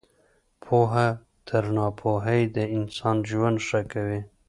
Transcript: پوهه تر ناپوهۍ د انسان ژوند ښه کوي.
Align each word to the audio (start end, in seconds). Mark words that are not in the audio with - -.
پوهه 0.63 1.07
تر 1.47 1.63
ناپوهۍ 1.75 2.41
د 2.55 2.57
انسان 2.77 3.17
ژوند 3.29 3.57
ښه 3.67 3.81
کوي. 3.91 4.19